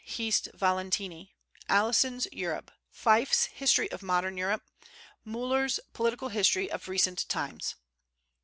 [0.03, 0.47] Hist.
[0.55, 1.35] Valentini;
[1.69, 4.63] Alison's Europe; Fyffe's History of Modern Europe;
[5.27, 7.75] Müller's Political History of Recent Times.